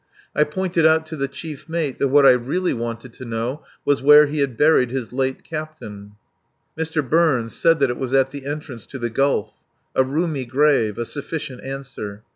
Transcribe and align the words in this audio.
I 0.35 0.45
pointed 0.45 0.83
out 0.83 1.05
to 1.05 1.15
the 1.15 1.27
chief 1.27 1.69
mate 1.69 1.99
that 1.99 2.07
what 2.07 2.25
I 2.25 2.31
really 2.31 2.73
wanted 2.73 3.13
to 3.13 3.23
know 3.23 3.63
was 3.85 4.01
where 4.01 4.25
he 4.25 4.39
had 4.39 4.57
buried 4.57 4.89
his 4.89 5.13
late 5.13 5.43
captain. 5.43 6.13
Mr. 6.75 7.07
Burns 7.07 7.55
said 7.55 7.77
that 7.81 7.91
it 7.91 7.99
was 7.99 8.11
at 8.11 8.31
the 8.31 8.47
entrance 8.47 8.87
to 8.87 8.97
the 8.97 9.11
gulf. 9.11 9.53
A 9.95 10.03
roomy 10.03 10.45
grave; 10.45 10.97
a 10.97 11.05
sufficient 11.05 11.63
answer. 11.63 12.23